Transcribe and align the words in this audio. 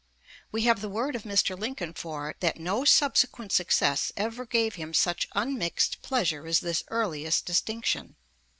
We 0.51 0.63
have 0.63 0.81
the 0.81 0.89
word 0.89 1.15
of 1.15 1.25
Mr. 1.25 1.55
Lincoln 1.55 1.93
for 1.93 2.31
it, 2.31 2.37
that 2.39 2.59
no 2.59 2.83
subsequent 2.85 3.51
success 3.51 4.11
ever 4.17 4.47
gave 4.47 4.73
him 4.73 4.95
such 4.95 5.27
unmixed 5.35 6.01
pleasure 6.01 6.47
as 6.47 6.61
this 6.61 6.83
earliest 6.87 7.45
distinction. 7.45 8.15